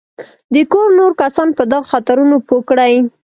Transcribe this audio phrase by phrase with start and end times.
[0.53, 2.93] د کور نور کسان په دغو خطرونو پوه کړي.